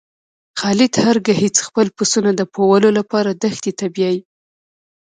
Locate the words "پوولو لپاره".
2.53-3.29